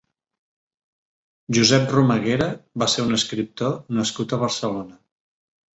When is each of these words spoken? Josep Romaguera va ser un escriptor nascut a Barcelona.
Josep 1.59 1.93
Romaguera 1.97 2.49
va 2.85 2.91
ser 2.95 3.07
un 3.11 3.21
escriptor 3.21 3.79
nascut 4.01 4.37
a 4.39 4.45
Barcelona. 4.47 5.01